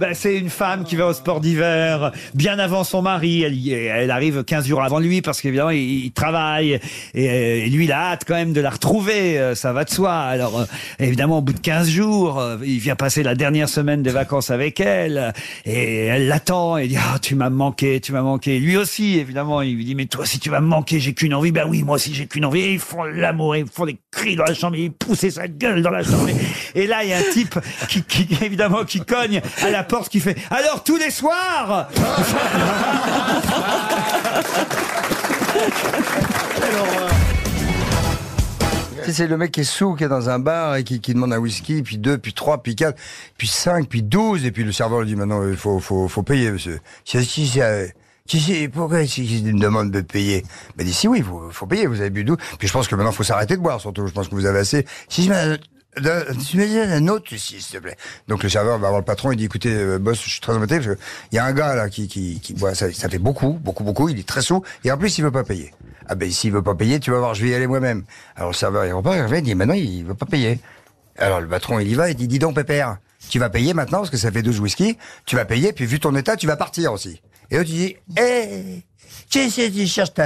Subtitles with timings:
[0.00, 3.42] Ben, c'est une femme qui va au sport d'hiver bien avant son mari.
[3.42, 6.80] Elle, elle arrive 15 jours avant lui parce qu'évidemment, il, il travaille.
[7.12, 9.38] Et, euh, et lui, il a hâte quand même de la retrouver.
[9.38, 10.14] euh, Ça va de soi.
[10.16, 10.64] Alors, euh,
[10.98, 14.80] évidemment, au bout de 15 jours, il vient passer la dernière semaine des vacances avec
[14.80, 15.34] elle.
[15.66, 18.58] Et elle l'attend et dit, ah, tu m'as manqué, tu m'as manqué.
[18.58, 21.34] Lui aussi, évidemment, il lui dit, mais toi, si tu vas me manquer, j'ai qu'une
[21.34, 21.52] envie.
[21.52, 22.60] Ben oui, moi aussi, j'ai qu'une envie.
[22.62, 25.82] Et ils font l'amour, ils font des cris dans la chambre, ils poussent sa gueule
[25.82, 26.28] dans la chambre.
[26.74, 27.58] Et là, il y a un type
[27.88, 31.88] qui, qui, évidemment, qui cogne à la porte, qui fait, alors tous les soirs!
[39.08, 41.38] C'est le mec qui est sous, qui est dans un bar et qui, demande un
[41.38, 42.96] whisky, puis deux, puis trois, puis quatre,
[43.36, 46.22] puis cinq, puis douze, et puis le serveur lui dit maintenant il faut, faut, faut
[46.22, 46.78] payer, monsieur.
[47.04, 47.88] Si, si, si, euh,
[48.26, 50.44] si, si, pourquoi si, si, il me demande de payer?
[50.76, 52.36] Mais dit si oui, faut, faut payer, vous avez bu douze.
[52.58, 54.06] Puis je pense que maintenant faut s'arrêter de boire, surtout.
[54.06, 54.86] Je pense que vous avez assez.
[55.08, 55.56] Si, euh,
[55.96, 57.96] tu me un autre, si, s'il te plaît.
[58.28, 60.52] Donc le serveur va voir le patron, il dit écoutez, euh, boss, je suis très
[60.52, 60.98] embêté parce que
[61.32, 63.84] il y a un gars là qui, qui, qui boit, ça, ça fait beaucoup, beaucoup,
[63.84, 65.72] beaucoup, il est très sous, et en plus il veut pas payer.
[66.06, 68.04] Ah ben s'il veut pas payer, tu vas voir, je vais y aller moi-même.
[68.36, 70.60] Alors le serveur il repart, il revient, il dit maintenant il veut pas payer.
[71.18, 72.98] Alors le patron il y va, il dit dis donc Pépère,
[73.28, 75.98] tu vas payer maintenant parce que ça fait 12 whisky, tu vas payer, puis vu
[76.00, 77.20] ton état, tu vas partir aussi.
[77.50, 78.84] Et l'autre il dit hé
[79.28, 80.24] tu sais, tu cherches ta,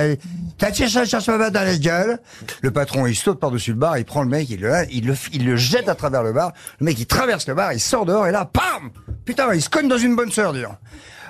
[0.57, 2.19] t'as cherché, cherche ma dans la gueule.
[2.63, 5.15] Le patron, il saute par-dessus le bar, il prend le mec, il le, il le,
[5.33, 6.53] il le jette à travers le bar.
[6.81, 8.91] Le mec, il traverse le bar, il sort dehors, et là, pam!
[9.25, 10.77] Putain, il se cogne dans une bonne sœur, dis donc.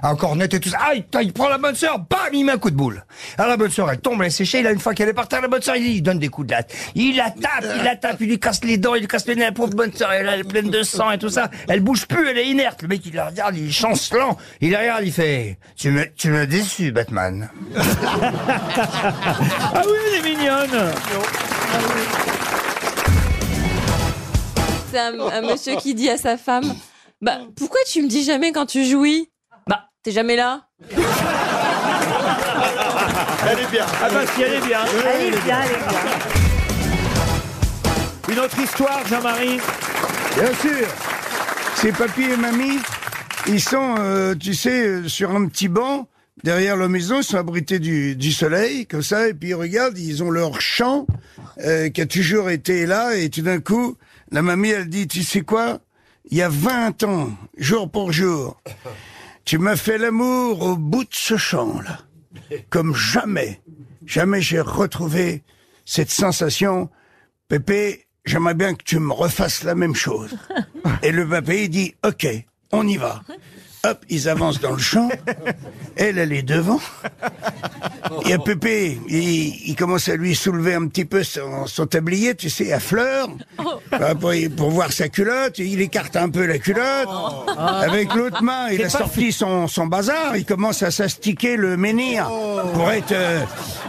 [0.03, 0.79] Encore net et tout ça.
[0.91, 3.07] Aïe, putain, il prend la bonne sœur, bam, il met un coup de boule.
[3.39, 5.15] Alors la bonne sœur, elle tombe, elle est séchée, il a une fois qu'elle est
[5.15, 6.75] par terre, la bonne sœur, il, il donne des coups de latte.
[6.95, 9.35] Il la tape, il la tape, il lui casse les dents, il lui casse les
[9.35, 11.51] nez, la pauvre bonne sœur, elle, elle est pleine de sang et tout ça.
[11.69, 12.83] Elle bouge plus, elle est inerte.
[12.83, 14.37] Le mec, il la regarde, il est chancelant.
[14.61, 17.49] Il la regarde, il fait, tu me, tu me déçus, Batman.
[19.77, 20.93] Ah oui, elle est mignonne!
[24.91, 26.75] C'est un, un monsieur qui dit à sa femme
[27.21, 29.31] Bah, pourquoi tu me dis jamais quand tu jouis
[29.67, 30.69] Bah, t'es jamais là.
[33.47, 33.85] Elle est bien.
[34.03, 34.81] Ah bah si, elle est bien.
[35.07, 36.01] Elle est bien, elle est bien.
[38.31, 39.59] Une autre histoire, Jean-Marie
[40.35, 40.87] Bien sûr.
[41.77, 42.79] C'est papy et mamie.
[43.47, 46.09] Ils sont, euh, tu sais, euh, sur un petit banc
[46.43, 47.19] derrière la maison.
[47.19, 49.29] Ils sont abrités du, du soleil, comme ça.
[49.29, 51.07] Et puis ils regardent, ils ont leur champ
[51.63, 53.15] euh, qui a toujours été là.
[53.15, 53.97] Et tout d'un coup,
[54.31, 55.81] la mamie, elle dit, tu sais quoi?
[56.31, 58.61] Il y a 20 ans, jour pour jour,
[59.45, 62.01] tu m'as fait l'amour au bout de ce champ-là.
[62.71, 63.61] Comme jamais,
[64.07, 65.43] jamais j'ai retrouvé
[65.85, 66.89] cette sensation.
[67.49, 70.37] Pépé, j'aimerais bien que tu me refasses la même chose.
[71.03, 72.27] Et le papé, il dit, OK,
[72.73, 73.23] on y va.
[73.85, 75.09] Hop, ils avancent dans le champ.
[75.97, 76.81] Elle, elle est devant.
[78.25, 81.87] Il y a Pépé, il, il commence à lui soulever un petit peu son, son
[81.87, 83.29] tablier, tu sais, à fleurs,
[83.91, 85.59] Bah, pour, pour voir sa culotte.
[85.59, 87.09] Il écarte un peu la culotte.
[87.59, 90.37] Avec l'autre main, il a sorti son, son bazar.
[90.37, 92.29] Il commence à s'astiquer le menhir
[92.75, 93.41] pour être, euh,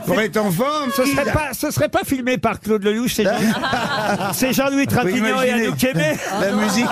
[0.05, 0.91] pour être en forme.
[0.95, 5.51] Ce serait pas, ce serait pas filmé par Claude Lelouch, c'est Jean- Jean-Louis Trintignant et.
[5.51, 6.15] Anouk Aimé.
[6.41, 6.85] La musique.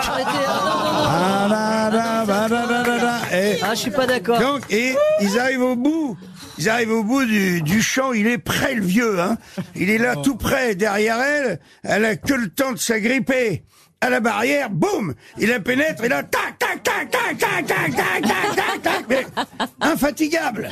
[3.66, 4.40] Ah, je suis pas d'accord.
[4.40, 6.18] donc, et ils arrivent au bout.
[6.58, 8.14] Ils arrivent au bout du, du champ.
[8.14, 9.20] Il est prêt, le vieux.
[9.20, 9.38] Hein.
[9.76, 11.60] Il est là, tout près, derrière elle.
[11.84, 13.64] Elle a que le temps de s'agripper
[14.02, 14.70] à la barrière.
[14.70, 16.04] Boum Il la pénètre.
[16.04, 19.06] Et là, tac, tac, tac, tac, tac, tac, tac, tac, tac, tac.
[19.10, 19.26] Mais
[19.82, 20.70] infatigable.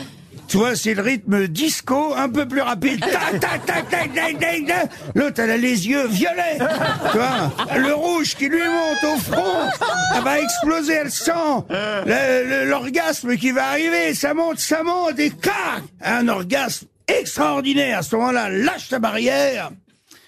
[0.52, 3.02] Tu vois, c'est le rythme disco, un peu plus rapide.
[5.16, 6.58] L'autre, elle a les yeux violets.
[7.12, 9.70] Tu vois, le rouge qui lui monte au front.
[10.14, 14.14] Elle va exploser, elle sent l'orgasme qui va arriver.
[14.14, 18.00] Ça monte, ça monte, et clac Un orgasme extraordinaire.
[18.00, 19.72] À ce moment-là, lâche ta barrière,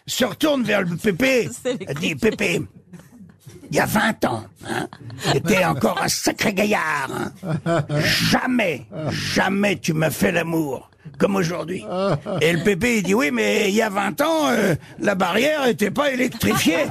[0.07, 1.49] se retourne vers le Pépé.
[1.99, 2.61] Dit, Pépé,
[3.73, 4.87] il y a 20 ans, hein,
[5.31, 7.09] t'étais encore un sacré gaillard.
[7.65, 7.83] hein.
[7.97, 11.83] Jamais, jamais tu m'as fait l'amour comme aujourd'hui.
[12.41, 15.65] Et le pépé, il dit, oui, mais il y a 20 ans, euh, la barrière
[15.65, 16.85] était pas électrifiée.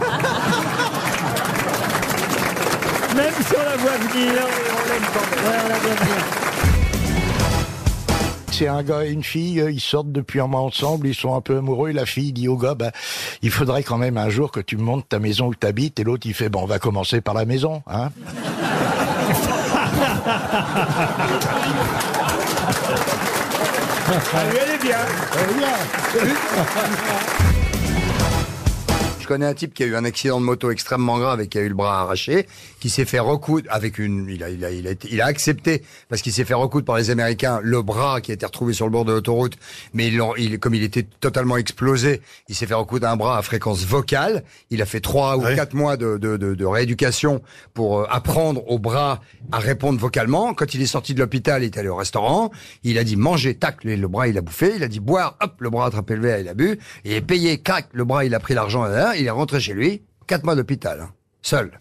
[3.14, 4.32] Même on la voit venir.
[8.52, 11.34] C'est un gars et une fille, euh, ils sortent depuis un mois ensemble, ils sont
[11.34, 12.92] un peu amoureux, et la fille dit au gars, bah,
[13.40, 15.98] il faudrait quand même un jour que tu me montres ta maison où tu habites,
[15.98, 18.10] et l'autre il fait, bon, on va commencer par la maison, hein.
[24.34, 24.98] Ah oui, elle est bien.
[29.22, 31.56] Je connais un type qui a eu un accident de moto extrêmement grave et qui
[31.56, 32.46] a eu le bras arraché,
[32.80, 35.26] qui s'est fait recoudre avec une, il a, il a, il a, été- il a
[35.26, 38.72] accepté parce qu'il s'est fait recoudre par les Américains le bras qui a été retrouvé
[38.72, 39.56] sur le bord de l'autoroute,
[39.94, 43.42] mais ils il, comme il était totalement explosé, il s'est fait recoudre un bras à
[43.42, 44.42] fréquence vocale.
[44.70, 47.42] Il a fait trois ou quatre mois de, de, de, de rééducation
[47.74, 49.20] pour euh, apprendre au bras
[49.52, 50.52] à répondre vocalement.
[50.54, 52.50] Quand il est sorti de l'hôpital, il est allé au restaurant.
[52.82, 54.72] Il a dit manger, tac, le, bras il a bouffé.
[54.76, 56.78] Il a dit boire, hop, le bras a attrapé le verre, il a bu.
[57.04, 58.84] Il est payé, clac, le bras il a pris l'argent,
[59.16, 60.02] il est rentré chez lui.
[60.26, 61.10] Quatre mois d'hôpital, hein,
[61.42, 61.80] seul.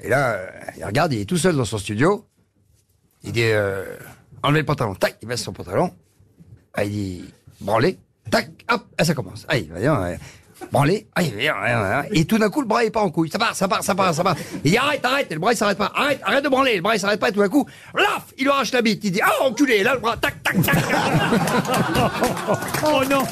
[0.00, 0.46] Et là, euh,
[0.76, 2.26] il regarde, il est tout seul dans son studio.
[3.22, 3.84] Il dit euh,
[4.42, 5.92] enlevez le pantalon, tac, il baisse son pantalon.
[6.74, 7.24] Ah, il dit
[7.60, 7.98] branlez,
[8.30, 9.46] tac, hop, ah, ça commence.
[9.48, 9.98] Ah, il va dire,
[10.70, 13.30] branlez, ah, il va dire, et tout d'un coup le bras est pas en couille.
[13.30, 14.36] Ça part, ça part, ça part, ça part.
[14.64, 15.92] Il dit arrête, arrête, et le bras il s'arrête pas.
[15.94, 17.30] Arrête, arrête de branler, le bras il s'arrête pas.
[17.30, 19.02] Et tout d'un coup, laf, il lui arrache la bite.
[19.04, 20.76] Il dit ah enculé, là le bras, tac, tac, tac.
[22.86, 23.22] Oh non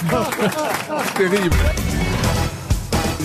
[1.17, 1.56] Terrible.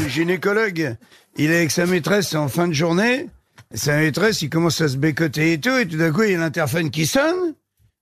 [0.01, 0.95] Le gynécologue,
[1.37, 3.27] il est avec sa maîtresse en fin de journée.
[3.73, 5.75] Et sa maîtresse, il commence à se bécoter et tout.
[5.75, 7.53] Et tout d'un coup, il y a l'interphone qui sonne.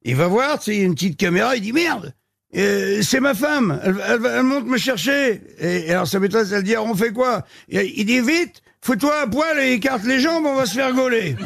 [0.03, 1.55] Il va voir, tu sais, il y a une petite caméra.
[1.55, 2.13] Il dit merde,
[2.55, 3.79] euh, c'est ma femme.
[3.83, 5.41] Elle, elle, elle monte me chercher.
[5.59, 7.43] Et, et alors sa maîtresse, elle dit, alors, on fait quoi?
[7.69, 10.93] Et Il dit vite, fous-toi à poil et écarte les jambes, on va se faire
[10.93, 11.35] gauler.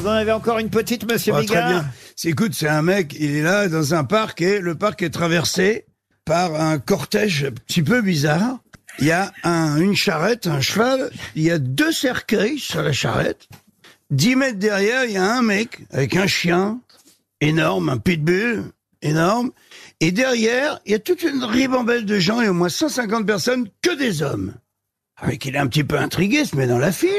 [0.00, 1.84] Vous en avez encore une petite, monsieur Ah, très Bigard bien.
[2.16, 5.10] C'est- Écoute, c'est un mec, il est là dans un parc et le parc est
[5.10, 5.86] traversé
[6.24, 8.58] par un cortège un petit peu bizarre.
[8.98, 12.92] Il y a un, une charrette, un cheval, il y a deux cercueils sur la
[12.92, 13.48] charrette.
[14.10, 16.78] Dix mètres derrière, il y a un mec avec un chien
[17.40, 18.64] énorme, un pitbull
[19.00, 19.50] énorme.
[20.00, 23.68] Et derrière, il y a toute une ribambelle de gens et au moins 150 personnes,
[23.80, 24.54] que des hommes.
[25.16, 27.10] Avec il est un petit peu intrigué, il se met dans la file.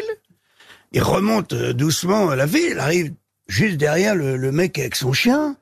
[0.91, 3.13] Il remonte euh, doucement à la ville, il arrive
[3.53, 5.55] juste derrière le, le mec avec son chien.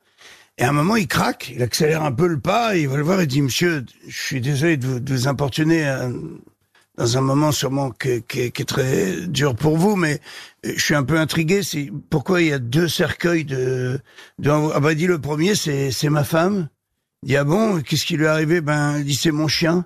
[0.57, 3.03] Et à un moment, il craque, il accélère un peu le pas, il va le
[3.03, 6.09] voir et dit, monsieur, je suis désolé de vous, de vous importuner euh,
[6.97, 10.19] dans un moment sûrement que- que- qui est très dur pour vous, mais
[10.65, 13.99] euh, je suis un peu intrigué, c'est pourquoi il y a deux cercueils de...
[14.39, 16.69] de ah bah, dit, le premier, c'est c'est ma femme.
[17.23, 18.61] Il dit, ah bon, qu'est-ce qui lui est arrivé?
[18.61, 19.85] Ben, il dit, c'est mon chien,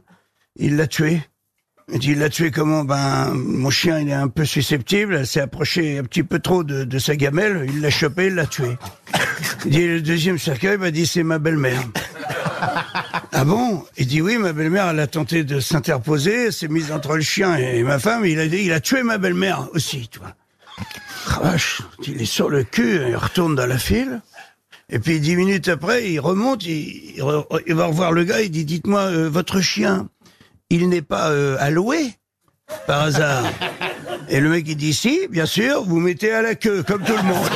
[0.57, 1.21] il l'a tué.
[1.91, 2.83] Il dit, il l'a tué comment?
[2.83, 5.15] Ben, mon chien, il est un peu susceptible.
[5.15, 7.67] Elle s'est approchée un petit peu trop de, de sa gamelle.
[7.71, 8.75] Il l'a chopé, il l'a tué.
[9.65, 11.81] Il dit, le deuxième cercueil, m'a dit, c'est ma belle-mère.
[13.31, 13.83] ah bon?
[13.97, 16.45] Il dit, oui, ma belle-mère, elle a tenté de s'interposer.
[16.45, 18.25] Elle s'est mise entre le chien et ma femme.
[18.25, 20.35] Il a dit, il a tué ma belle-mère aussi, tu vois.
[21.43, 21.55] Ah,
[22.07, 24.21] il est sur le cul, il retourne dans la file.
[24.89, 27.15] Et puis dix minutes après, il remonte, il,
[27.67, 30.07] il va revoir le gars, il dit, dites-moi, euh, votre chien,
[30.69, 32.13] il n'est pas euh, alloué
[32.87, 33.43] par hasard
[34.29, 37.15] Et le mec il dit si, bien sûr, vous mettez à la queue comme tout
[37.15, 37.49] le monde.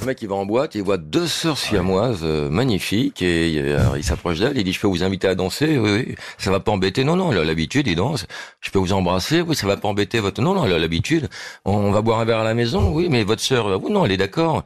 [0.00, 3.50] Le mec, il va en boîte, il voit deux sœurs siamoises euh, magnifiques et
[3.96, 6.14] il s'approche d'elles, il dit je peux vous inviter à danser Oui, oui.
[6.38, 8.26] Ça va pas embêter Non, non, elle a l'habitude, il danse.
[8.60, 11.28] Je peux vous embrasser Oui, ça va pas embêter votre Non, non, elle a l'habitude.
[11.66, 13.92] On, on va boire un verre à la maison Oui, mais votre sœur euh, Oui,
[13.92, 14.64] non, elle est d'accord.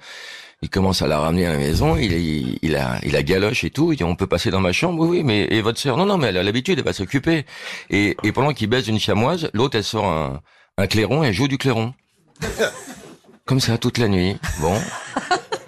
[0.62, 3.64] Il commence à la ramener à la maison, il, il, il a, il a galoche
[3.64, 3.92] et tout.
[3.92, 5.02] Il dit on peut passer dans ma chambre?
[5.02, 5.96] Oui, oui, mais et votre sœur?
[5.96, 7.44] Non, non, mais elle a l'habitude, elle va s'occuper.
[7.90, 10.40] Et, et pendant qu'il baise une chamoise, l'autre elle sort un,
[10.78, 11.92] un clairon et elle joue du clairon.
[13.44, 14.36] Comme ça, toute la nuit.
[14.60, 14.80] Bon.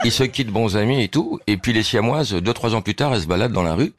[0.04, 1.40] Ils se quittent bons amis et tout.
[1.46, 3.92] Et puis les siamoises, deux, trois ans plus tard, elles se baladent dans la rue.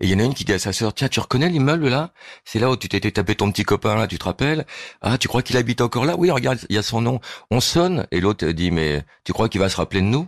[0.00, 1.88] Et il y en a une qui dit à sa sœur, tiens, tu reconnais l'immeuble
[1.88, 2.10] là?
[2.44, 4.66] C'est là où tu t'étais tapé ton petit copain là, tu te rappelles?
[5.02, 6.16] Ah, tu crois qu'il habite encore là?
[6.18, 7.20] Oui, regarde, il y a son nom.
[7.50, 8.06] On sonne.
[8.10, 10.26] Et l'autre dit, mais tu crois qu'il va se rappeler de nous?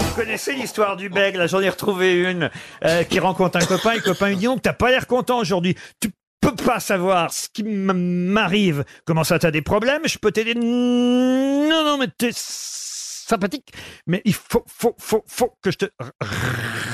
[0.00, 2.50] Vous connaissez l'histoire du bègue Là, j'en ai retrouvé une
[2.84, 3.92] euh, qui rencontre un copain.
[3.92, 5.76] Et le copain lui dit Donc, t'as pas l'air content aujourd'hui.
[6.00, 8.84] Tu peux pas savoir ce qui m'arrive.
[9.04, 10.02] Comment ça, t'as des problèmes?
[10.06, 10.54] Je peux t'aider?
[10.54, 13.72] Non, non, mais t'es sympathique,
[14.06, 15.86] mais il faut, faut, faut, faut que je te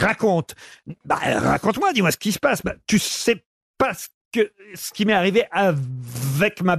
[0.01, 0.55] raconte.
[1.05, 2.63] Bah, raconte-moi, dis-moi ce qui se passe.
[2.63, 3.45] Bah, tu sais
[3.79, 6.77] pas ce que ce qui m'est arrivé avec ma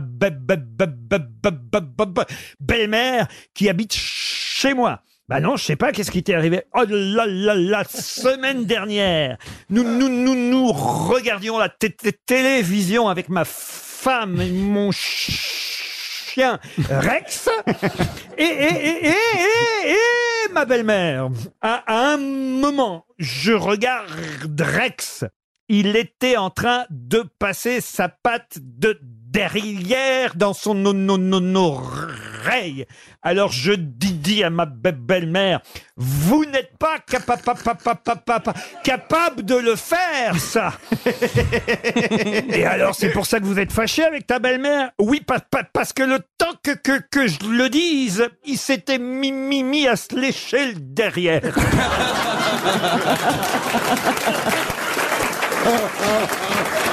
[2.60, 5.02] belle-mère qui habite chez moi.
[5.28, 9.38] Bah non, je sais pas, qu'est-ce qui t'est arrivé Oh là là, la semaine dernière,
[9.72, 16.30] nous nous nous nous regardions la té- té- télévision avec ma femme et mon ch-
[16.32, 17.50] chien Rex
[18.38, 19.14] et, et, et, et,
[19.88, 21.30] et, et ma belle-mère.
[21.60, 24.12] À, à un moment, je regarde
[24.62, 25.26] Rex.
[25.70, 29.00] Il était en train de passer sa patte de
[29.36, 31.82] derrière dans son no, no, no, no-
[32.46, 32.86] oreille.
[33.22, 35.60] Alors je dis, dis à ma be- belle-mère,
[35.98, 40.72] vous n'êtes pas capa- pa- pa- pa- pa- pa- pa- capable de le faire, ça.
[42.54, 44.92] Et alors c'est pour ça que vous êtes fâché avec ta belle-mère?
[45.00, 49.00] Oui, pa- pa- parce que le temps que, que, que je le dise, il s'était
[49.00, 51.42] mis, mis, mis à se lécher le derrière.